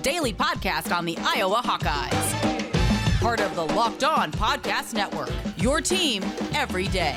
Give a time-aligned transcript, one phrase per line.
[0.00, 3.20] daily podcast on the Iowa Hawkeyes.
[3.20, 6.22] Part of the Locked On Podcast Network, your team
[6.54, 7.14] every day.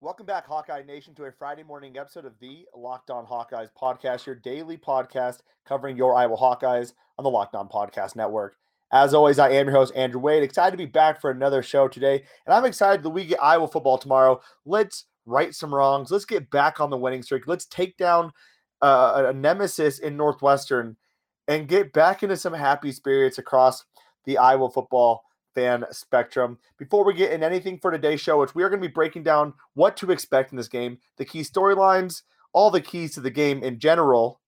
[0.00, 4.24] Welcome back, Hawkeye Nation, to a Friday morning episode of the Locked On Hawkeyes podcast,
[4.24, 8.56] your daily podcast covering your Iowa Hawkeyes on the Locked On Podcast Network.
[8.92, 10.42] As always, I am your host, Andrew Wade.
[10.42, 12.22] Excited to be back for another show today.
[12.46, 14.40] And I'm excited that we get Iowa football tomorrow.
[14.64, 16.10] Let's right some wrongs.
[16.10, 17.48] Let's get back on the winning streak.
[17.48, 18.32] Let's take down
[18.80, 20.96] uh, a nemesis in Northwestern
[21.48, 23.84] and get back into some happy spirits across
[24.24, 25.24] the Iowa football
[25.54, 26.58] fan spectrum.
[26.78, 29.22] Before we get in anything for today's show, which we are going to be breaking
[29.24, 32.22] down what to expect in this game, the key storylines,
[32.52, 34.40] all the keys to the game in general,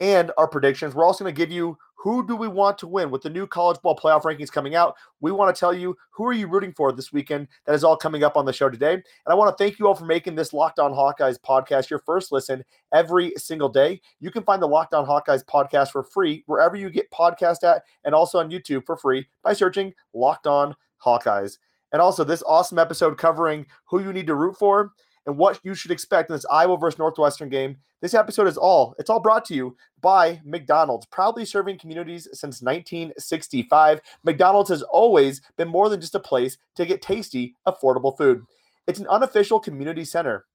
[0.00, 0.94] and our predictions.
[0.94, 3.48] We're also going to give you who do we want to win with the new
[3.48, 4.94] college ball playoff rankings coming out.
[5.20, 7.48] We want to tell you who are you rooting for this weekend.
[7.64, 8.92] That is all coming up on the show today.
[8.92, 11.98] And I want to thank you all for making this Locked On Hawkeyes podcast your
[11.98, 12.62] first listen
[12.94, 14.00] every single day.
[14.20, 17.82] You can find the Locked On Hawkeyes podcast for free wherever you get podcast at
[18.04, 21.58] and also on YouTube for free by searching Locked On Hawkeyes.
[21.90, 24.92] And also this awesome episode covering who you need to root for
[25.26, 27.76] and what you should expect in this Iowa versus Northwestern game.
[28.00, 32.62] This episode is all, it's all brought to you by McDonald's, proudly serving communities since
[32.62, 34.00] 1965.
[34.24, 38.42] McDonald's has always been more than just a place to get tasty, affordable food.
[38.86, 40.46] It's an unofficial community center.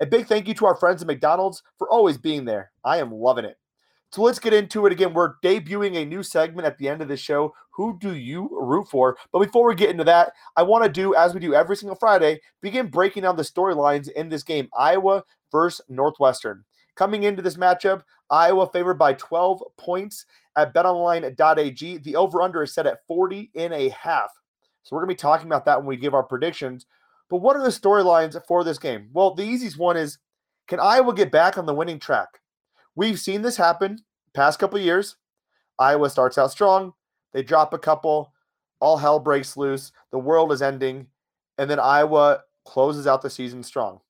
[0.00, 2.72] A big thank you to our friends at McDonald's for always being there.
[2.84, 3.56] I am loving it.
[4.12, 5.12] So let's get into it again.
[5.12, 7.54] We're debuting a new segment at the end of the show.
[7.70, 9.18] Who do you root for?
[9.32, 11.96] But before we get into that, I want to do, as we do every single
[11.96, 16.64] Friday, begin breaking down the storylines in this game Iowa versus Northwestern.
[16.94, 20.24] Coming into this matchup, Iowa favored by 12 points
[20.56, 21.98] at betonline.ag.
[21.98, 24.30] The over under is set at 40 and a half.
[24.82, 26.86] So we're going to be talking about that when we give our predictions.
[27.28, 29.10] But what are the storylines for this game?
[29.12, 30.18] Well, the easiest one is
[30.68, 32.28] can Iowa get back on the winning track?
[32.96, 33.98] We've seen this happen
[34.34, 35.16] past couple years.
[35.78, 36.94] Iowa starts out strong,
[37.34, 38.32] they drop a couple,
[38.80, 41.08] all hell breaks loose, the world is ending,
[41.58, 44.00] and then Iowa closes out the season strong.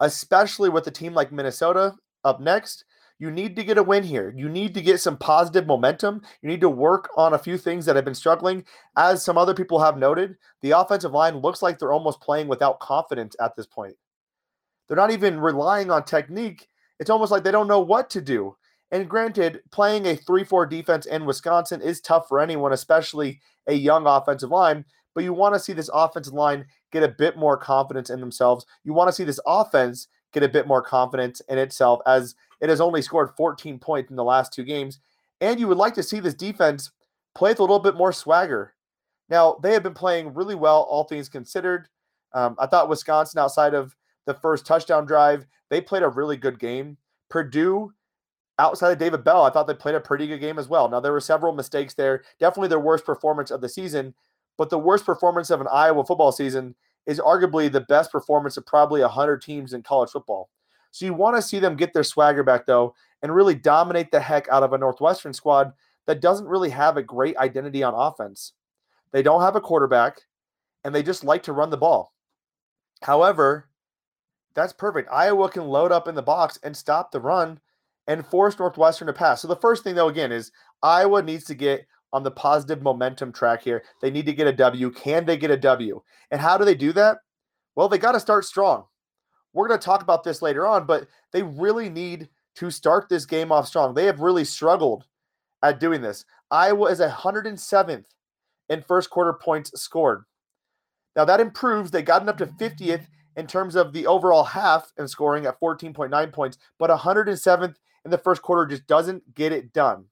[0.00, 1.94] Especially with a team like Minnesota
[2.24, 2.86] up next,
[3.18, 4.32] you need to get a win here.
[4.34, 6.22] You need to get some positive momentum.
[6.40, 8.64] You need to work on a few things that have been struggling.
[8.96, 12.80] As some other people have noted, the offensive line looks like they're almost playing without
[12.80, 13.96] confidence at this point.
[14.88, 16.66] They're not even relying on technique
[17.00, 18.56] it's almost like they don't know what to do.
[18.92, 23.74] And granted, playing a 3 4 defense in Wisconsin is tough for anyone, especially a
[23.74, 24.84] young offensive line.
[25.14, 28.66] But you want to see this offensive line get a bit more confidence in themselves.
[28.84, 32.68] You want to see this offense get a bit more confidence in itself as it
[32.68, 35.00] has only scored 14 points in the last two games.
[35.40, 36.90] And you would like to see this defense
[37.34, 38.74] play with a little bit more swagger.
[39.28, 41.88] Now, they have been playing really well, all things considered.
[42.32, 43.94] Um, I thought Wisconsin, outside of
[44.26, 45.46] the first touchdown drive.
[45.68, 46.96] They played a really good game.
[47.28, 47.92] Purdue,
[48.58, 50.88] outside of David Bell, I thought they played a pretty good game as well.
[50.88, 52.22] Now, there were several mistakes there.
[52.38, 54.14] Definitely their worst performance of the season,
[54.58, 56.74] but the worst performance of an Iowa football season
[57.06, 60.50] is arguably the best performance of probably 100 teams in college football.
[60.90, 64.20] So you want to see them get their swagger back, though, and really dominate the
[64.20, 65.72] heck out of a Northwestern squad
[66.06, 68.52] that doesn't really have a great identity on offense.
[69.12, 70.20] They don't have a quarterback,
[70.84, 72.12] and they just like to run the ball.
[73.02, 73.69] However,
[74.54, 75.08] that's perfect.
[75.12, 77.60] Iowa can load up in the box and stop the run
[78.06, 79.42] and force Northwestern to pass.
[79.42, 80.52] So the first thing though again is
[80.82, 83.84] Iowa needs to get on the positive momentum track here.
[84.02, 84.90] They need to get a W.
[84.90, 86.02] Can they get a W?
[86.30, 87.18] And how do they do that?
[87.76, 88.84] Well, they got to start strong.
[89.52, 93.26] We're going to talk about this later on, but they really need to start this
[93.26, 93.94] game off strong.
[93.94, 95.04] They have really struggled
[95.62, 96.24] at doing this.
[96.50, 98.06] Iowa is 107th
[98.68, 100.24] in first quarter points scored.
[101.16, 101.90] Now that improves.
[101.90, 103.06] They gotten up to 50th
[103.36, 108.18] in terms of the overall half and scoring at 14.9 points, but 107th in the
[108.18, 110.04] first quarter just doesn't get it done.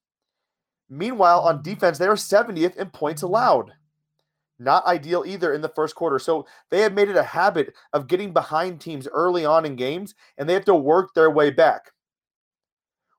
[0.88, 3.72] Meanwhile, on defense, they are 70th in points allowed.
[4.58, 6.18] Not ideal either in the first quarter.
[6.18, 10.14] So they have made it a habit of getting behind teams early on in games,
[10.36, 11.92] and they have to work their way back.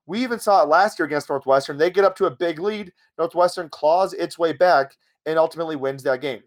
[0.06, 1.78] We even saw it last year against Northwestern.
[1.78, 2.92] They get up to a big lead.
[3.16, 6.42] Northwestern claws its way back and ultimately wins that game.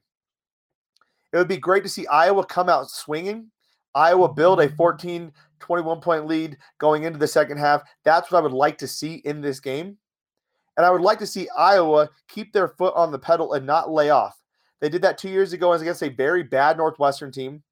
[1.32, 3.50] It would be great to see Iowa come out swinging.
[3.96, 7.84] Iowa build a 14 21 point lead going into the second half.
[8.04, 9.98] That's what I would like to see in this game.
[10.76, 13.92] And I would like to see Iowa keep their foot on the pedal and not
[13.92, 14.38] lay off.
[14.82, 17.64] They did that two years ago against a very bad Northwestern team.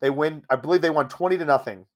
[0.00, 1.86] They win, I believe they won 20 to nothing.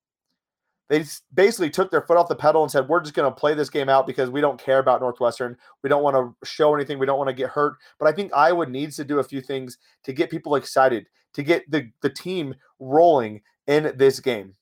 [0.89, 3.55] They basically took their foot off the pedal and said, We're just going to play
[3.55, 5.57] this game out because we don't care about Northwestern.
[5.83, 6.99] We don't want to show anything.
[6.99, 7.77] We don't want to get hurt.
[7.99, 11.43] But I think Iowa needs to do a few things to get people excited, to
[11.43, 14.55] get the, the team rolling in this game.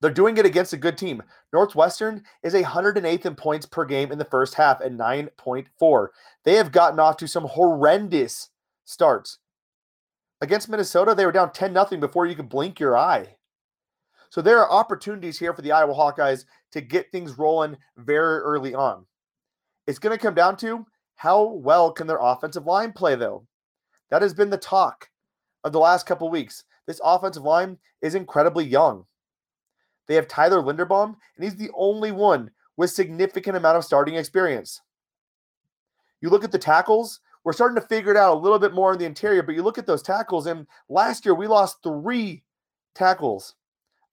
[0.00, 1.22] They're doing it against a good team.
[1.52, 6.08] Northwestern is 108th in points per game in the first half at 9.4.
[6.44, 8.50] They have gotten off to some horrendous
[8.84, 9.38] starts.
[10.40, 13.36] Against Minnesota, they were down 10 0 before you could blink your eye.
[14.30, 18.74] So there are opportunities here for the Iowa Hawkeyes to get things rolling very early
[18.74, 19.04] on.
[19.86, 20.86] It's going to come down to
[21.16, 23.46] how well can their offensive line play, though.
[24.10, 25.08] That has been the talk
[25.64, 26.62] of the last couple weeks.
[26.88, 29.04] This offensive line is incredibly young.
[30.06, 34.80] They have Tyler Linderbaum, and he's the only one with significant amount of starting experience.
[36.22, 38.94] You look at the tackles, we're starting to figure it out a little bit more
[38.94, 42.42] in the interior, but you look at those tackles, and last year we lost three
[42.94, 43.54] tackles.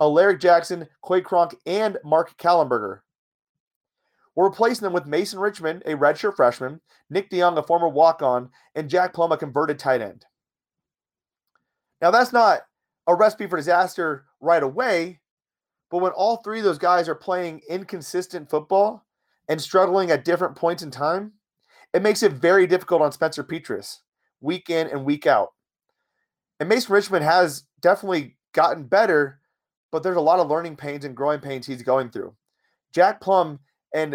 [0.02, 3.00] Alaric Jackson, Coy Cronk, and Mark Kallenberger.
[4.36, 8.90] We're replacing them with Mason Richman, a redshirt freshman, Nick DeJong, a former walk-on, and
[8.90, 10.26] Jack Plumb, a converted tight end.
[12.06, 12.60] Now that's not
[13.08, 15.22] a recipe for disaster right away,
[15.90, 19.04] but when all three of those guys are playing inconsistent football
[19.50, 21.32] and struggling at different points in time,
[21.96, 24.02] it makes it very difficult on Spencer Petras
[24.40, 25.54] week in and week out.
[26.60, 29.40] And Mason Richman has definitely gotten better,
[29.92, 32.36] but there's a lot of learning pains and growing pains he's going through.
[32.94, 33.62] Jack Plumb
[33.96, 34.14] and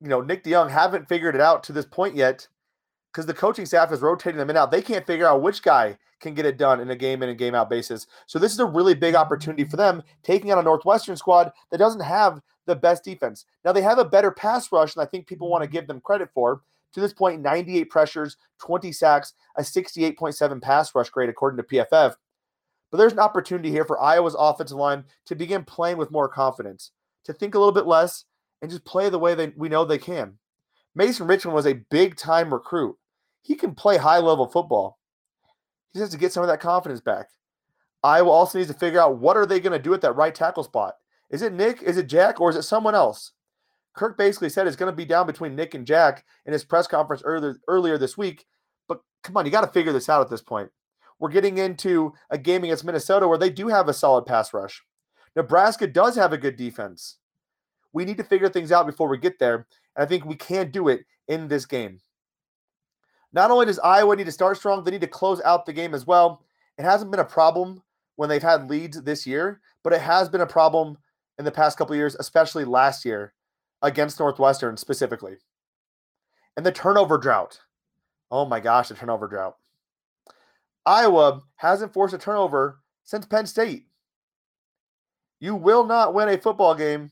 [0.00, 2.48] you know Nick DeJong haven't figured it out to this point yet
[3.12, 4.70] because the coaching staff is rotating them in and out.
[4.70, 7.38] They can't figure out which guy can get it done in a game in and
[7.38, 8.06] game out basis.
[8.26, 11.78] So this is a really big opportunity for them taking on a Northwestern squad that
[11.78, 13.46] doesn't have the best defense.
[13.64, 16.00] Now they have a better pass rush and I think people want to give them
[16.00, 16.62] credit for.
[16.94, 22.16] To this point, 98 pressures, 20 sacks, a 68.7 pass rush grade according to PFF.
[22.90, 26.90] But there's an opportunity here for Iowa's offensive line to begin playing with more confidence,
[27.24, 28.24] to think a little bit less,
[28.60, 30.38] and just play the way they, we know they can.
[30.94, 32.96] Mason Richman was a big time recruit.
[33.42, 34.98] He can play high level football.
[35.92, 37.28] He just has to get some of that confidence back.
[38.02, 40.34] Iowa also needs to figure out what are they going to do at that right
[40.34, 40.94] tackle spot.
[41.30, 41.82] Is it Nick?
[41.82, 42.40] Is it Jack?
[42.40, 43.32] Or is it someone else?
[43.94, 46.86] Kirk basically said it's going to be down between Nick and Jack in his press
[46.86, 48.46] conference earlier earlier this week.
[48.88, 50.70] But come on, you got to figure this out at this point.
[51.18, 54.82] We're getting into a game against Minnesota where they do have a solid pass rush.
[55.36, 57.18] Nebraska does have a good defense.
[57.92, 59.66] We need to figure things out before we get there.
[59.96, 62.00] And I think we can't do it in this game.
[63.32, 65.94] Not only does Iowa need to start strong, they need to close out the game
[65.94, 66.44] as well.
[66.78, 67.82] It hasn't been a problem
[68.16, 70.98] when they've had leads this year, but it has been a problem
[71.38, 73.32] in the past couple years, especially last year
[73.82, 75.36] against Northwestern specifically.
[76.56, 77.60] And the turnover drought.
[78.30, 79.56] Oh my gosh, the turnover drought.
[80.84, 83.86] Iowa hasn't forced a turnover since Penn State.
[85.38, 87.10] You will not win a football game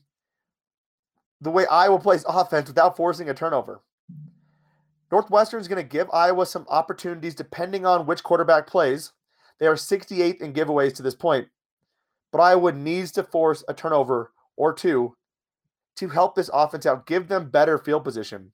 [1.41, 3.81] the way Iowa plays offense without forcing a turnover.
[5.11, 9.13] Northwestern is going to give Iowa some opportunities depending on which quarterback plays.
[9.59, 11.47] They are 68th in giveaways to this point,
[12.31, 15.15] but Iowa needs to force a turnover or two
[15.97, 18.51] to help this offense out, give them better field position.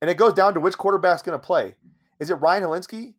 [0.00, 1.74] And it goes down to which quarterback's going to play.
[2.20, 3.14] Is it Ryan Hilinski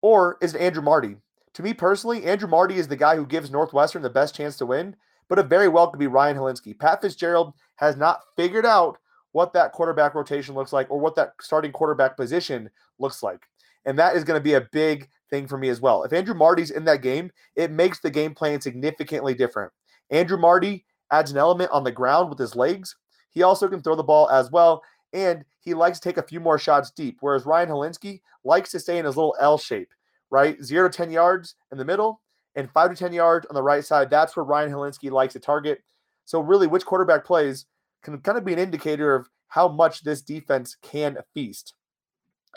[0.00, 1.16] or is it Andrew Marty?
[1.54, 4.66] To me personally, Andrew Marty is the guy who gives Northwestern the best chance to
[4.66, 4.96] win,
[5.32, 6.78] but it very well could be Ryan Hilinski.
[6.78, 8.98] Pat Fitzgerald has not figured out
[9.30, 13.48] what that quarterback rotation looks like or what that starting quarterback position looks like.
[13.86, 16.02] And that is going to be a big thing for me as well.
[16.02, 19.72] If Andrew Marty's in that game, it makes the game plan significantly different.
[20.10, 22.94] Andrew Marty adds an element on the ground with his legs.
[23.30, 24.82] He also can throw the ball as well,
[25.14, 28.80] and he likes to take a few more shots deep, whereas Ryan Hilinski likes to
[28.80, 29.94] stay in his little L shape,
[30.28, 30.62] right?
[30.62, 32.20] Zero to 10 yards in the middle
[32.54, 34.10] and five to 10 yards on the right side.
[34.10, 35.82] That's where Ryan Hilinski likes to target.
[36.24, 37.66] So, really, which quarterback plays
[38.02, 41.74] can kind of be an indicator of how much this defense can feast.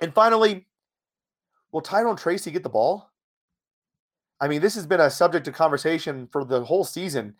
[0.02, 0.68] And finally,
[1.72, 3.12] will Tyrone Tracy get the ball?
[4.40, 7.36] I mean, this has been a subject of conversation for the whole season,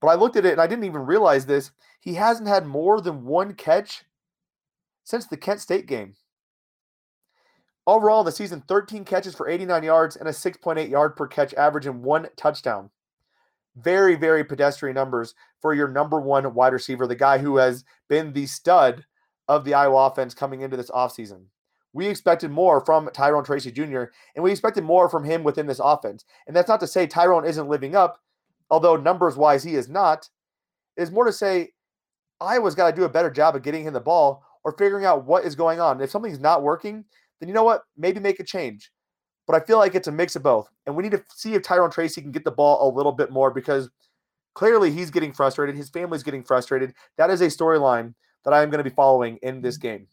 [0.00, 1.70] but I looked at it and I didn't even realize this.
[2.00, 4.04] He hasn't had more than one catch
[5.04, 6.14] since the Kent State game.
[7.86, 11.86] Overall, the season, 13 catches for 89 yards and a 6.8 yard per catch average
[11.86, 12.90] and one touchdown.
[13.76, 18.32] Very, very pedestrian numbers for your number one wide receiver, the guy who has been
[18.32, 19.06] the stud
[19.48, 21.44] of the Iowa offense coming into this offseason.
[21.92, 25.80] We expected more from Tyrone Tracy Jr., and we expected more from him within this
[25.82, 26.24] offense.
[26.46, 28.20] And that's not to say Tyrone isn't living up,
[28.70, 30.28] although numbers wise he is not.
[30.96, 31.72] It is more to say
[32.40, 35.24] Iowa's got to do a better job of getting him the ball or figuring out
[35.24, 36.00] what is going on.
[36.00, 37.04] If something's not working,
[37.40, 37.82] then you know what?
[37.96, 38.90] Maybe make a change.
[39.46, 40.70] But I feel like it's a mix of both.
[40.86, 43.32] And we need to see if Tyrone Tracy can get the ball a little bit
[43.32, 43.90] more because
[44.54, 45.74] clearly he's getting frustrated.
[45.74, 46.94] His family's getting frustrated.
[47.16, 49.88] That is a storyline that I am going to be following in this mm-hmm.
[49.88, 50.06] game.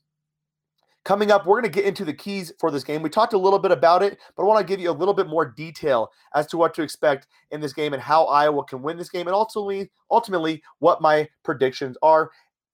[1.05, 3.01] Coming up, we're going to get into the keys for this game.
[3.01, 5.13] We talked a little bit about it, but I want to give you a little
[5.13, 8.81] bit more detail as to what to expect in this game and how Iowa can
[8.81, 12.29] win this game, and ultimately, ultimately, what my predictions are.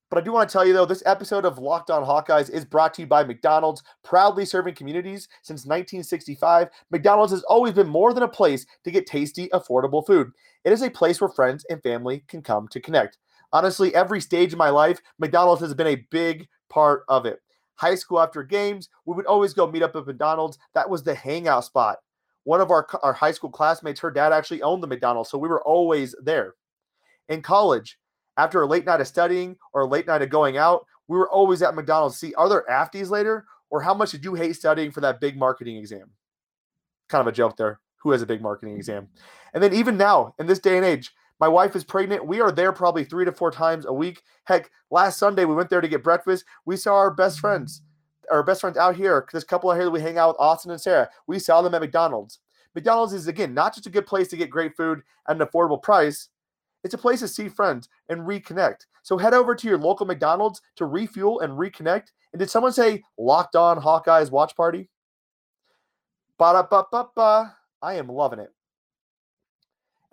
[0.10, 2.65] But I do want to tell you, though, this episode of Locked On Hawkeyes is
[2.65, 6.69] brought to you by McDonald's, proudly serving communities since 1965.
[6.91, 10.31] McDonald's has always been more than a place to get tasty, affordable food.
[10.63, 13.17] It is a place where friends and family can come to connect.
[13.51, 17.39] Honestly, every stage of my life, McDonald's has been a big part of it
[17.75, 20.57] high school after games, we would always go meet up at McDonald's.
[20.74, 21.98] That was the hangout spot.
[22.43, 25.50] One of our, our high school classmates, her dad actually owned the McDonald's, so we
[25.50, 26.55] were always there.
[27.29, 27.98] In college,
[28.37, 31.29] after a late night of studying or a late night of going out, we were
[31.29, 32.17] always at McDonald's.
[32.17, 33.45] See, are there afties later?
[33.69, 36.11] Or how much did you hate studying for that big marketing exam?
[37.09, 37.79] Kind of a joke there.
[37.97, 38.79] Who has a big marketing mm-hmm.
[38.79, 39.07] exam?
[39.53, 42.27] And then even now, in this day and age, my wife is pregnant.
[42.27, 44.21] We are there probably three to four times a week.
[44.45, 46.45] Heck, last Sunday we went there to get breakfast.
[46.65, 47.47] We saw our best mm-hmm.
[47.47, 47.81] friends,
[48.31, 49.27] our best friends out here.
[49.33, 51.09] This couple out here that we hang out with, Austin and Sarah.
[51.25, 52.39] We saw them at McDonald's.
[52.75, 55.81] McDonald's is again not just a good place to get great food at an affordable
[55.81, 56.29] price.
[56.83, 58.85] It's a place to see friends and reconnect.
[59.03, 62.11] So head over to your local McDonald's to refuel and reconnect.
[62.31, 64.89] And did someone say locked on Hawkeyes watch party?
[66.37, 67.57] Ba da ba ba ba.
[67.81, 68.49] I am loving it.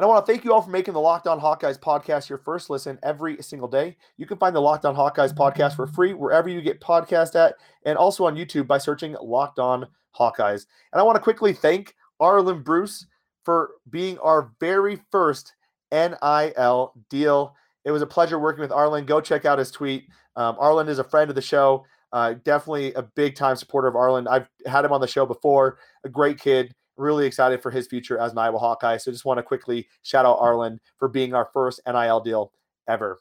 [0.01, 2.39] And I want to thank you all for making the Locked On Hawkeyes podcast your
[2.39, 3.99] first listen every single day.
[4.17, 7.57] You can find the Locked On Hawkeyes podcast for free wherever you get podcast at,
[7.85, 9.87] and also on YouTube by searching Locked On
[10.19, 10.65] Hawkeyes.
[10.93, 13.07] And I want to quickly thank Arland Bruce
[13.45, 15.53] for being our very first
[15.93, 17.55] NIL deal.
[17.85, 19.07] It was a pleasure working with Arland.
[19.07, 20.05] Go check out his tweet.
[20.37, 21.85] Um, Arland is a friend of the show.
[22.13, 24.29] Uh, definitely a big time supporter of Arland.
[24.29, 25.79] I've had him on the show before.
[26.05, 28.99] A great kid really excited for his future as an Iowa Hawkeye.
[28.99, 32.53] So just want to quickly shout out Arland for being our first NIL deal
[32.89, 33.19] ever.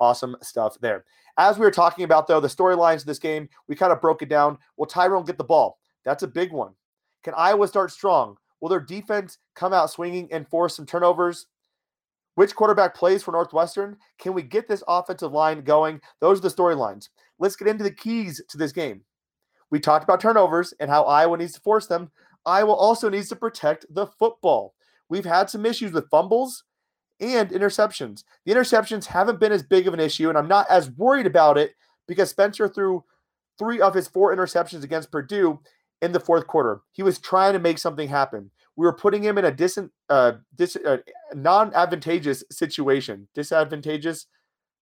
[0.00, 1.04] Awesome stuff there.
[1.38, 4.20] As we were talking about, though, the storylines of this game, we kind of broke
[4.20, 4.58] it down.
[4.76, 5.78] Will Tyrone get the ball?
[6.04, 6.74] That's a big one.
[7.24, 8.36] Can Iowa start strong?
[8.60, 11.46] Will their defense come out swinging and force some turnovers?
[12.34, 13.96] Which quarterback plays for Northwestern?
[14.18, 16.00] Can we get this offensive line going?
[16.20, 17.08] Those are the storylines.
[17.38, 19.02] Let's get into the keys to this game.
[19.70, 22.10] We talked about turnovers and how Iowa needs to force them.
[22.44, 24.74] Iowa also needs to protect the football.
[25.08, 26.64] We've had some issues with fumbles
[27.20, 28.24] and interceptions.
[28.44, 31.58] The interceptions haven't been as big of an issue, and I'm not as worried about
[31.58, 31.74] it
[32.08, 33.04] because Spencer threw
[33.58, 35.60] three of his four interceptions against Purdue
[36.00, 36.80] in the fourth quarter.
[36.92, 38.50] He was trying to make something happen.
[38.76, 40.98] We were putting him in a dis- uh, dis- uh,
[41.34, 43.28] non-advantageous situation.
[43.34, 44.26] Disadvantageous?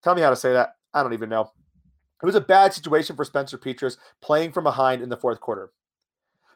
[0.02, 0.70] Tell me how to say that.
[0.92, 1.50] I don't even know.
[2.22, 5.70] It was a bad situation for Spencer Petras playing from behind in the fourth quarter.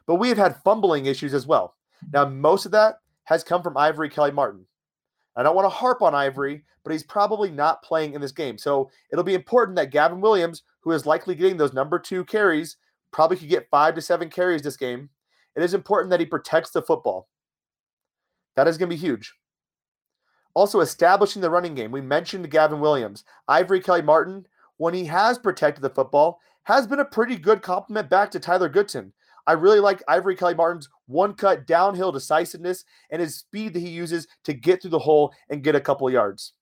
[0.05, 1.75] But we have had fumbling issues as well.
[2.11, 4.65] Now, most of that has come from Ivory Kelly Martin.
[5.35, 8.57] I don't want to harp on Ivory, but he's probably not playing in this game.
[8.57, 12.77] So it'll be important that Gavin Williams, who is likely getting those number two carries,
[13.11, 15.09] probably could get five to seven carries this game.
[15.55, 17.27] It is important that he protects the football.
[18.55, 19.33] That is going to be huge.
[20.55, 21.91] Also, establishing the running game.
[21.91, 23.23] We mentioned Gavin Williams.
[23.47, 24.45] Ivory Kelly Martin,
[24.77, 28.69] when he has protected the football, has been a pretty good compliment back to Tyler
[28.69, 29.13] Goodson.
[29.45, 33.89] I really like Ivory Kelly Martin's one cut downhill decisiveness and his speed that he
[33.89, 36.53] uses to get through the hole and get a couple yards.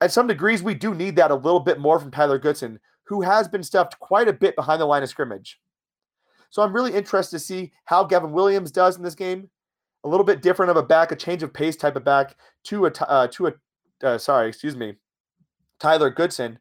[0.00, 3.22] At some degrees, we do need that a little bit more from Tyler Goodson, who
[3.22, 5.60] has been stuffed quite a bit behind the line of scrimmage.
[6.50, 9.48] So I'm really interested to see how Gavin Williams does in this game.
[10.04, 12.86] A little bit different of a back, a change of pace type of back to
[12.86, 13.52] a uh, to a
[14.02, 14.94] uh, sorry, excuse me,
[15.80, 16.58] Tyler Goodson.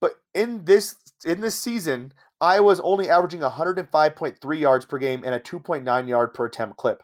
[0.00, 5.40] But in this in this season, Iowa's only averaging 105.3 yards per game and a
[5.40, 7.02] 2.9 yard per attempt clip.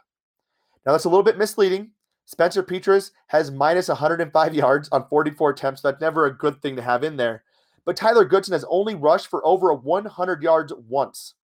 [0.84, 1.90] Now that's a little bit misleading.
[2.24, 5.82] Spencer Petras has minus 105 yards on 44 attempts.
[5.82, 7.44] That's never a good thing to have in there.
[7.84, 11.34] But Tyler Goodson has only rushed for over 100 yards once.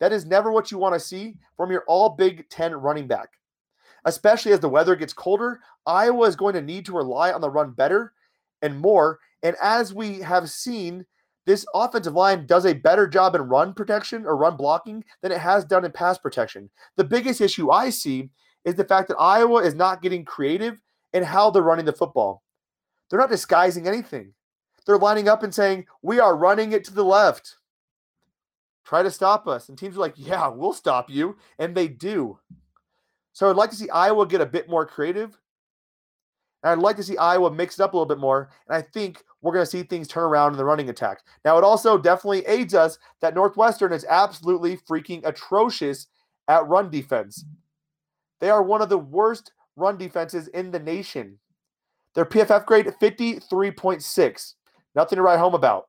[0.00, 3.30] That is never what you want to see from your all Big Ten running back.
[4.04, 7.50] Especially as the weather gets colder, Iowa is going to need to rely on the
[7.50, 8.12] run better
[8.62, 9.18] and more.
[9.42, 11.06] And as we have seen
[11.46, 15.38] this offensive line does a better job in run protection or run blocking than it
[15.38, 16.68] has done in pass protection.
[16.96, 18.30] The biggest issue I see
[18.64, 20.80] is the fact that Iowa is not getting creative
[21.12, 22.42] in how they're running the football.
[23.08, 24.34] They're not disguising anything.
[24.86, 27.56] They're lining up and saying, We are running it to the left.
[28.86, 29.68] Try to stop us.
[29.68, 31.36] And teams are like, Yeah, we'll stop you.
[31.58, 32.38] And they do.
[33.32, 35.38] So I'd like to see Iowa get a bit more creative.
[36.62, 38.50] And I'd like to see Iowa mix it up a little bit more.
[38.66, 41.18] And I think we're going to see things turn around in the running attack.
[41.44, 46.06] Now, it also definitely aids us that Northwestern is absolutely freaking atrocious
[46.48, 47.44] at run defense.
[48.40, 51.38] They are one of the worst run defenses in the nation.
[52.14, 54.54] Their PFF grade 53.6.
[54.94, 55.88] Nothing to write home about.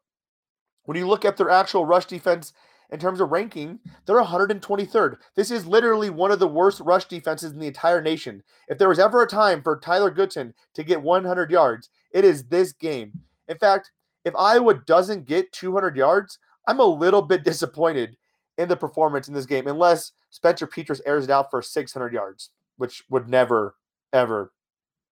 [0.84, 2.54] When you look at their actual rush defense
[2.90, 5.18] in terms of ranking, they're 123rd.
[5.36, 8.44] This is literally one of the worst rush defenses in the entire nation.
[8.68, 12.46] If there was ever a time for Tyler Goodson to get 100 yards, it is
[12.46, 13.12] this game.
[13.48, 13.92] In fact,
[14.24, 18.18] if Iowa doesn't get 200 yards, I'm a little bit disappointed
[18.58, 22.50] in the performance in this game, unless Spencer Petras airs it out for 600 yards,
[22.78, 23.76] which would never,
[24.12, 24.54] ever,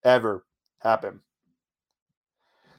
[0.03, 0.45] ever
[0.79, 1.21] happen.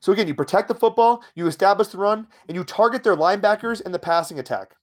[0.00, 3.80] So again, you protect the football, you establish the run, and you target their linebackers
[3.80, 4.74] in the passing attack.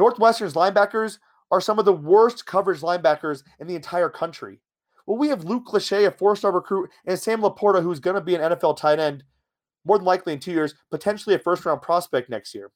[0.00, 1.18] Northwestern's linebackers
[1.50, 4.58] are some of the worst coverage linebackers in the entire country.
[5.06, 8.34] Well, we have Luke Lachey, a four-star recruit, and Sam LaPorta, who's going to be
[8.34, 9.24] an NFL tight end,
[9.84, 12.70] more than likely in two years, potentially a first-round prospect next year.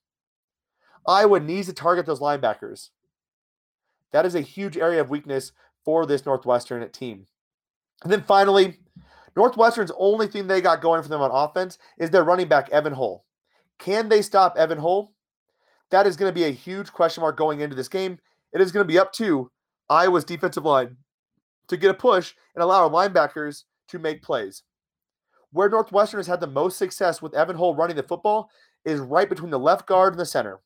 [1.08, 2.90] Iowa needs to target those linebackers.
[4.12, 5.52] That is a huge area of weakness
[5.82, 7.26] for this Northwestern team.
[8.02, 8.80] And then finally,
[9.34, 12.92] Northwestern's only thing they got going for them on offense is their running back, Evan
[12.92, 13.24] Hull.
[13.78, 15.13] Can they stop Evan Hull?
[15.94, 18.18] That is going to be a huge question mark going into this game.
[18.52, 19.48] It is going to be up to
[19.88, 20.96] Iowa's defensive line
[21.68, 24.64] to get a push and allow our linebackers to make plays.
[25.52, 28.50] Where Northwestern has had the most success with Evan Hull running the football
[28.84, 30.58] is right between the left guard and the center.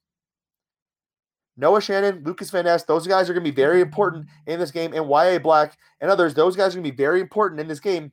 [1.58, 4.70] Noah Shannon, Lucas Van Ness, those guys are going to be very important in this
[4.70, 5.38] game, and Y.A.
[5.38, 8.10] Black and others, those guys are going to be very important in this game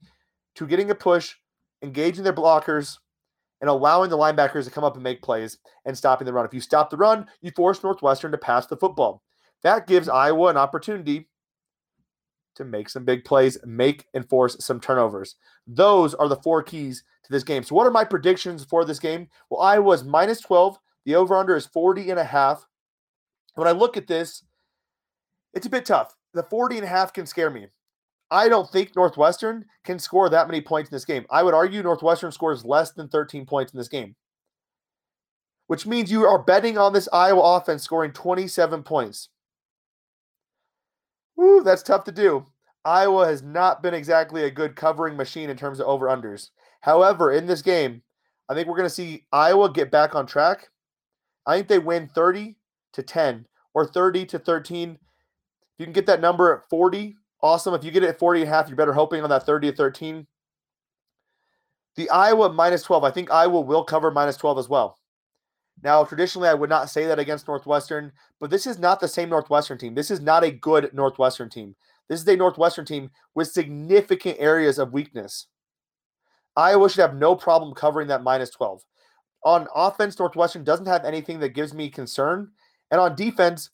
[0.56, 1.34] to getting a push,
[1.82, 2.98] engaging their blockers,
[3.66, 6.46] and allowing the linebackers to come up and make plays and stopping the run.
[6.46, 9.24] If you stop the run, you force Northwestern to pass the football.
[9.64, 11.30] That gives Iowa an opportunity
[12.58, 15.34] to make some big plays, make and force some turnovers.
[15.66, 17.64] Those are the four keys to this game.
[17.64, 19.30] So, what are my predictions for this game?
[19.50, 20.78] Well, Iowa is minus 12.
[21.06, 22.68] The over under is 40 and a half.
[23.56, 24.44] When I look at this,
[25.56, 26.16] it's a bit tough.
[26.36, 27.66] The 40 and a half can scare me.
[28.32, 31.26] I don't think Northwestern can score that many points in this game.
[31.30, 34.16] I would argue Northwestern scores less than 13 points in this game,
[35.68, 39.30] which means you are betting on this Iowa offense scoring 27 points.
[41.36, 42.46] Woo, that's tough to do.
[42.84, 46.50] Iowa has not been exactly a good covering machine in terms of over unders.
[46.82, 48.04] However, in this game,
[48.48, 50.70] I think we're going to see Iowa get back on track.
[51.48, 52.58] I think they win 30
[52.94, 54.92] to 10 or 30 to 13.
[54.92, 55.00] If
[55.80, 57.74] you can get that number at 40, awesome.
[57.74, 59.72] If you get it at 40 and a half, you're better hoping on that 30
[59.72, 60.28] to 13.
[61.96, 64.98] The Iowa minus 12, I think Iowa will cover minus 12 as well.
[65.84, 69.30] Now, traditionally, I would not say that against Northwestern, but this is not the same
[69.30, 69.94] Northwestern team.
[69.94, 71.76] This is not a good Northwestern team.
[72.10, 75.48] This is a Northwestern team with significant areas of weakness.
[76.56, 78.84] Iowa should have no problem covering that minus 12.
[79.44, 82.52] On offense, Northwestern doesn't have anything that gives me concern.
[82.92, 83.70] And on defense,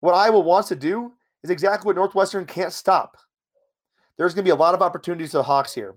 [0.00, 3.16] what Iowa wants to do is exactly what Northwestern can't stop.
[4.16, 5.96] There's going to be a lot of opportunities for the Hawks here.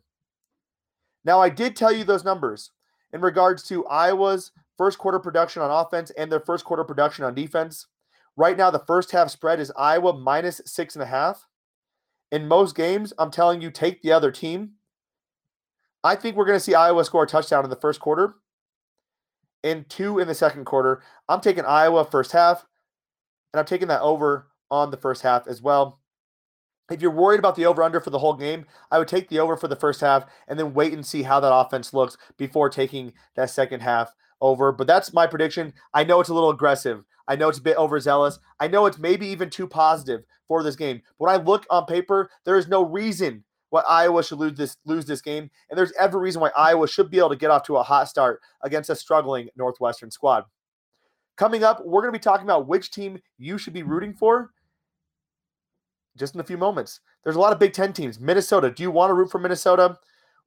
[1.25, 2.71] Now, I did tell you those numbers
[3.11, 7.35] in regards to Iowa's first quarter production on offense and their first quarter production on
[7.35, 7.87] defense.
[8.35, 11.47] Right now, the first half spread is Iowa minus six and a half.
[12.31, 14.71] In most games, I'm telling you, take the other team.
[16.03, 18.35] I think we're going to see Iowa score a touchdown in the first quarter
[19.63, 21.01] and two in the second quarter.
[21.29, 22.65] I'm taking Iowa first half,
[23.53, 25.99] and I'm taking that over on the first half as well.
[26.91, 29.39] If you're worried about the over under for the whole game, I would take the
[29.39, 32.69] over for the first half and then wait and see how that offense looks before
[32.69, 34.71] taking that second half over.
[34.71, 35.73] But that's my prediction.
[35.93, 37.03] I know it's a little aggressive.
[37.27, 38.39] I know it's a bit overzealous.
[38.59, 41.01] I know it's maybe even too positive for this game.
[41.17, 44.77] But when I look on paper, there is no reason why Iowa should lose this
[44.85, 47.63] lose this game, and there's every reason why Iowa should be able to get off
[47.63, 50.43] to a hot start against a struggling Northwestern squad.
[51.37, 54.51] Coming up, we're going to be talking about which team you should be rooting for
[56.17, 56.99] just in a few moments.
[57.23, 58.19] There's a lot of Big Ten teams.
[58.19, 59.97] Minnesota, do you want to root for Minnesota?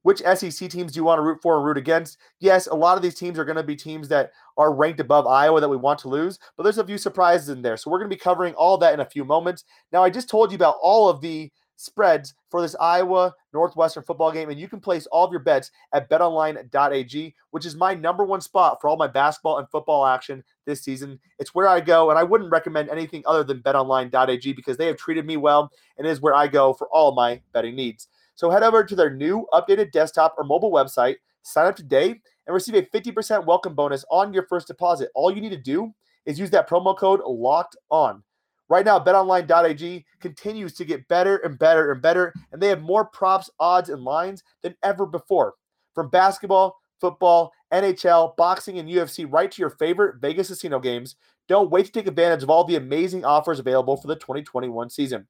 [0.03, 2.17] Which SEC teams do you want to root for and root against?
[2.39, 5.27] Yes, a lot of these teams are going to be teams that are ranked above
[5.27, 7.75] Iowa that we want to lose, but there's a few surprises in there.
[7.75, 9.65] So we're going to be covering all that in a few moments.
[9.91, 14.31] Now, I just told you about all of the spreads for this Iowa Northwestern football
[14.31, 18.25] game, and you can place all of your bets at betonline.ag, which is my number
[18.25, 21.19] one spot for all my basketball and football action this season.
[21.39, 24.97] It's where I go, and I wouldn't recommend anything other than betonline.ag because they have
[24.97, 28.09] treated me well, and it is where I go for all my betting needs.
[28.35, 32.09] So head over to their new updated desktop or mobile website, sign up today,
[32.45, 35.09] and receive a 50% welcome bonus on your first deposit.
[35.15, 35.93] All you need to do
[36.25, 38.23] is use that promo code locked on.
[38.69, 43.05] Right now, betonline.ag continues to get better and better and better, and they have more
[43.05, 45.53] props, odds, and lines than ever before.
[45.95, 51.15] From basketball, football, NHL, boxing, and UFC, right to your favorite Vegas casino games.
[51.47, 55.27] Don't wait to take advantage of all the amazing offers available for the 2021 season.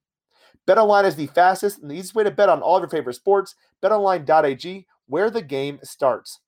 [0.67, 3.13] BetOnline is the fastest and the easiest way to bet on all of your favorite
[3.13, 3.56] sports.
[3.84, 6.39] BetOnline.ag, where the game starts.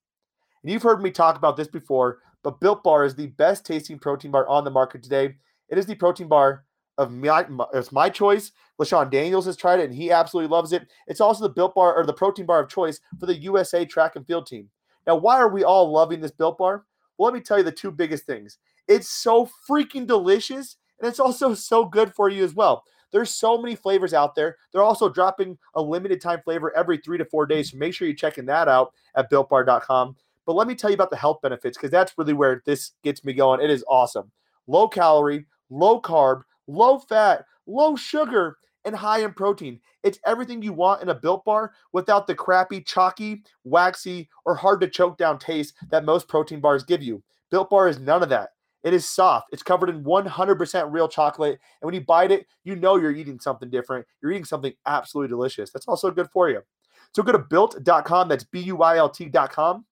[0.62, 3.98] And you've heard me talk about this before, but Built Bar is the best tasting
[3.98, 5.36] protein bar on the market today.
[5.68, 6.64] It is the protein bar
[7.00, 8.52] of my, my it's my choice.
[8.80, 10.86] LaShawn Daniels has tried it and he absolutely loves it.
[11.06, 14.16] It's also the Built Bar or the protein bar of choice for the USA track
[14.16, 14.68] and field team.
[15.06, 16.84] Now, why are we all loving this Built Bar?
[17.16, 18.58] Well, let me tell you the two biggest things.
[18.86, 22.84] It's so freaking delicious and it's also so good for you as well.
[23.12, 24.56] There's so many flavors out there.
[24.72, 27.70] They're also dropping a limited time flavor every three to four days.
[27.70, 30.16] So make sure you're checking that out at builtbar.com.
[30.46, 33.24] But let me tell you about the health benefits because that's really where this gets
[33.24, 33.60] me going.
[33.60, 34.30] It is awesome.
[34.66, 39.80] Low calorie, low carb, low fat, low sugar, and high in protein.
[40.02, 44.80] It's everything you want in a built bar without the crappy, chalky, waxy, or hard
[44.80, 47.22] to choke down taste that most protein bars give you.
[47.50, 48.50] Built bar is none of that.
[48.82, 49.48] It is soft.
[49.52, 51.58] It's covered in 100% real chocolate.
[51.80, 54.06] And when you bite it, you know you're eating something different.
[54.22, 55.70] You're eating something absolutely delicious.
[55.70, 56.62] That's also good for you.
[57.14, 58.28] So go to built.com.
[58.28, 59.84] That's B U I L T.com.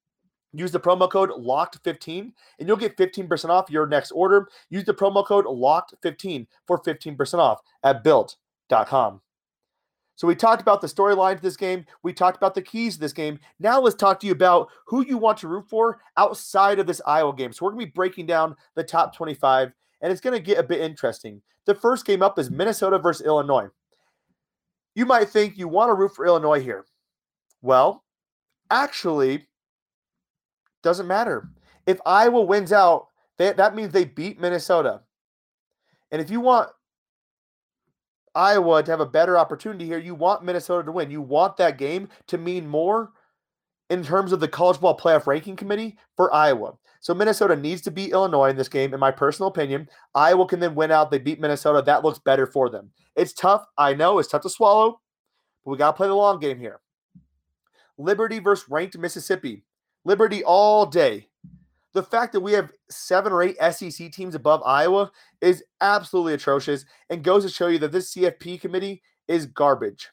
[0.52, 4.48] Use the promo code LOCKED15 and you'll get 15% off your next order.
[4.70, 9.20] Use the promo code LOCKED15 for 15% off at built.com.
[10.18, 11.84] So we talked about the storyline to this game.
[12.02, 13.38] We talked about the keys to this game.
[13.60, 17.00] Now let's talk to you about who you want to root for outside of this
[17.06, 17.52] Iowa game.
[17.52, 20.58] So we're going to be breaking down the top 25, and it's going to get
[20.58, 21.40] a bit interesting.
[21.66, 23.68] The first game up is Minnesota versus Illinois.
[24.96, 26.84] You might think you want to root for Illinois here.
[27.62, 28.02] Well,
[28.70, 29.47] actually,
[30.82, 31.48] doesn't matter.
[31.86, 35.02] If Iowa wins out, they, that means they beat Minnesota.
[36.10, 36.70] And if you want
[38.38, 39.98] Iowa to have a better opportunity here.
[39.98, 41.10] You want Minnesota to win.
[41.10, 43.10] You want that game to mean more
[43.90, 46.74] in terms of the college ball playoff ranking committee for Iowa.
[47.00, 49.88] So Minnesota needs to beat Illinois in this game, in my personal opinion.
[50.14, 51.10] Iowa can then win out.
[51.10, 51.82] They beat Minnesota.
[51.82, 52.90] That looks better for them.
[53.16, 53.64] It's tough.
[53.76, 55.00] I know it's tough to swallow,
[55.64, 56.80] but we got to play the long game here.
[57.96, 59.64] Liberty versus ranked Mississippi.
[60.04, 61.28] Liberty all day
[61.94, 66.84] the fact that we have seven or eight SEC teams above Iowa is absolutely atrocious
[67.10, 70.10] and goes to show you that this CFP committee is garbage.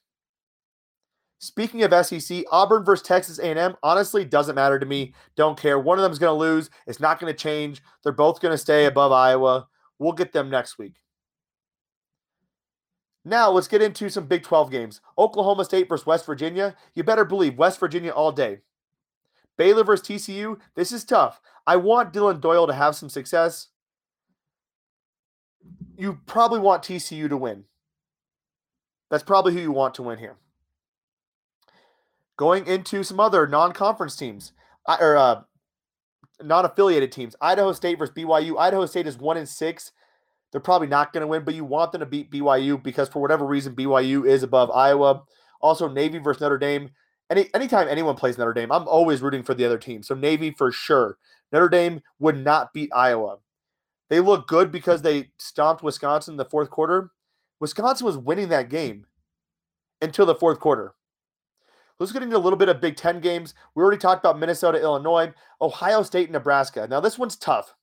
[1.39, 5.13] Speaking of SEC, Auburn versus Texas A&M honestly doesn't matter to me.
[5.35, 5.77] Don't care.
[5.77, 6.69] One of them is going to lose.
[6.87, 7.83] It's not going to change.
[8.03, 9.67] They're both going to stay above Iowa.
[9.99, 10.95] We'll get them next week.
[13.25, 15.01] Now let's get into some Big 12 games.
[15.17, 16.75] Oklahoma State versus West Virginia.
[16.93, 18.59] You better believe West Virginia all day.
[19.57, 20.59] Baylor versus TCU.
[20.75, 21.39] This is tough.
[21.67, 23.67] I want Dillon Doyle to have some success.
[25.97, 27.65] You probably want TCU to win.
[29.09, 30.37] That's probably who you want to win here.
[32.37, 34.51] Going into some other non-conference teams
[34.87, 35.41] or uh,
[36.41, 38.59] non-affiliated teams, Idaho State versus BYU.
[38.59, 39.91] Idaho State is one in six.
[40.51, 43.21] They're probably not going to win, but you want them to beat BYU because for
[43.21, 45.23] whatever reason BYU is above Iowa.
[45.61, 46.91] Also, Navy versus Notre Dame.
[47.29, 50.03] Any anytime anyone plays Notre Dame, I'm always rooting for the other team.
[50.03, 51.17] So Navy for sure.
[51.51, 53.37] Notre Dame would not beat Iowa.
[54.09, 57.11] They look good because they stomped Wisconsin in the fourth quarter.
[57.59, 59.05] Wisconsin was winning that game
[60.01, 60.93] until the fourth quarter.
[61.99, 63.53] Let's get into a little bit of Big Ten games.
[63.73, 66.87] We already talked about Minnesota, Illinois, Ohio State, Nebraska.
[66.89, 67.73] Now, this one's tough.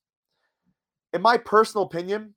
[1.13, 2.33] In my personal opinion,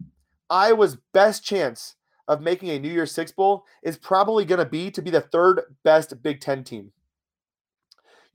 [0.48, 1.96] Iowa's best chance
[2.28, 5.20] of making a New Year's Six Bowl is probably going to be to be the
[5.20, 6.92] third best Big Ten team.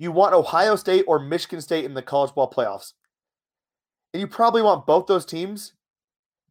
[0.01, 2.93] You want Ohio State or Michigan State in the college ball playoffs.
[4.15, 5.73] And you probably want both those teams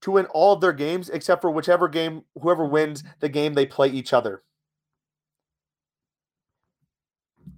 [0.03, 3.67] to win all of their games except for whichever game, whoever wins the game they
[3.67, 4.45] play each other.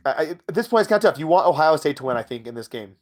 [0.07, 1.20] I, at this point, it's kind of tough.
[1.20, 2.96] You want Ohio State to win, I think, in this game.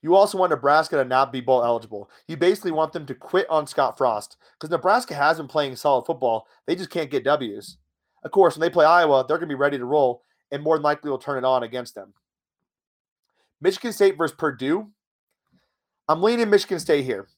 [0.00, 2.08] You also want Nebraska to not be bowl eligible.
[2.26, 6.06] You basically want them to quit on Scott Frost because Nebraska has been playing solid
[6.06, 6.46] football.
[6.66, 7.76] They just can't get W's.
[8.24, 10.76] Of course, when they play Iowa, they're going to be ready to roll and more
[10.76, 12.14] than likely will turn it on against them.
[13.60, 14.88] Michigan State versus Purdue.
[16.08, 17.28] I'm leaning Michigan State here.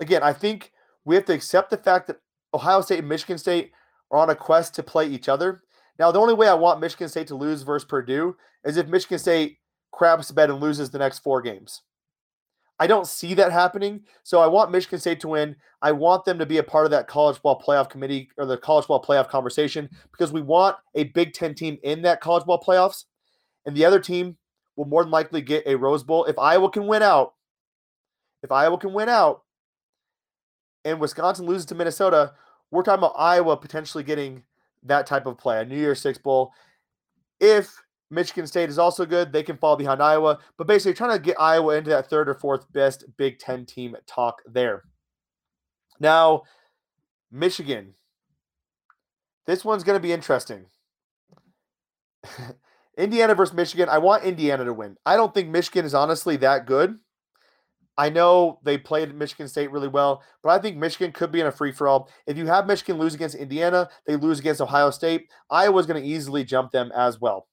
[0.00, 0.72] Again, I think
[1.04, 2.20] we have to accept the fact that
[2.54, 3.72] Ohio State and Michigan State
[4.10, 5.62] are on a quest to play each other.
[5.98, 9.18] Now, the only way I want Michigan State to lose versus Purdue is if Michigan
[9.18, 9.58] State
[9.92, 11.82] craps the bed and loses the next four games.
[12.78, 14.04] I don't see that happening.
[14.22, 15.54] So I want Michigan State to win.
[15.82, 18.56] I want them to be a part of that college ball playoff committee or the
[18.56, 22.58] college ball playoff conversation because we want a Big Ten team in that college ball
[22.58, 23.04] playoffs.
[23.66, 24.38] And the other team
[24.76, 26.24] will more than likely get a Rose Bowl.
[26.24, 27.34] If Iowa can win out,
[28.42, 29.42] if Iowa can win out
[30.84, 32.32] and Wisconsin loses to Minnesota,
[32.70, 34.42] we're talking about Iowa potentially getting
[34.84, 36.52] that type of play, a New Year's Six Bowl.
[37.40, 37.74] If
[38.10, 40.38] Michigan State is also good, they can fall behind Iowa.
[40.56, 43.96] But basically, trying to get Iowa into that third or fourth best Big Ten team
[44.06, 44.84] talk there.
[45.98, 46.42] Now,
[47.30, 47.94] Michigan.
[49.46, 50.66] This one's going to be interesting.
[53.00, 53.88] Indiana versus Michigan.
[53.88, 54.96] I want Indiana to win.
[55.06, 56.98] I don't think Michigan is honestly that good.
[57.96, 61.46] I know they played Michigan State really well, but I think Michigan could be in
[61.46, 62.08] a free for all.
[62.26, 65.30] If you have Michigan lose against Indiana, they lose against Ohio State.
[65.50, 67.48] Iowa's going to easily jump them as well.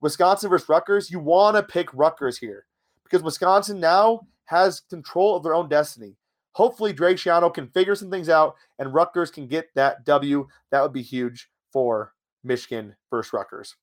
[0.00, 2.66] Wisconsin versus Rutgers, you want to pick Rutgers here
[3.04, 6.16] because Wisconsin now has control of their own destiny.
[6.52, 10.46] Hopefully, Drake Schiano can figure some things out and Rutgers can get that W.
[10.70, 13.76] That would be huge for Michigan versus Rutgers.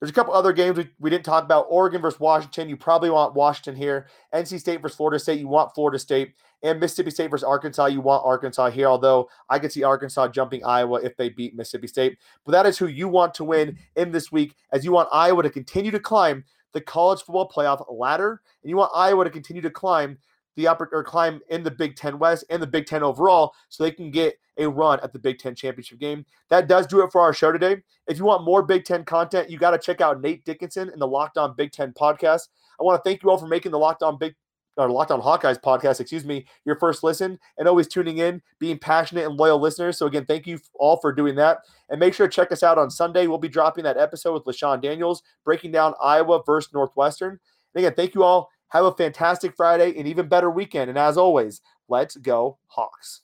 [0.00, 1.66] There's a couple other games we, we didn't talk about.
[1.68, 2.68] Oregon versus Washington.
[2.68, 4.06] You probably want Washington here.
[4.32, 5.40] NC State versus Florida State.
[5.40, 6.34] You want Florida State.
[6.62, 7.86] And Mississippi State versus Arkansas.
[7.86, 11.88] You want Arkansas here, although I could see Arkansas jumping Iowa if they beat Mississippi
[11.88, 12.18] State.
[12.44, 15.42] But that is who you want to win in this week, as you want Iowa
[15.42, 18.40] to continue to climb the college football playoff ladder.
[18.62, 20.18] And you want Iowa to continue to climb
[20.56, 23.82] the upper or climb in the Big Ten West and the Big Ten overall so
[23.82, 26.24] they can get a run at the Big Ten championship game.
[26.50, 27.76] That does do it for our show today.
[28.08, 30.98] If you want more Big Ten content, you got to check out Nate Dickinson in
[30.98, 32.48] the Locked On Big Ten podcast.
[32.80, 34.34] I want to thank you all for making the Locked On Big
[34.78, 38.78] or Locked On Hawkeyes podcast, excuse me, your first listen and always tuning in, being
[38.78, 39.98] passionate and loyal listeners.
[39.98, 41.58] So again, thank you all for doing that.
[41.88, 43.26] And make sure to check us out on Sunday.
[43.26, 47.40] We'll be dropping that episode with LaShawn Daniels, breaking down Iowa versus Northwestern.
[47.74, 48.50] And again, thank you all.
[48.70, 50.90] Have a fantastic Friday and even better weekend.
[50.90, 53.22] And as always, let's go, Hawks.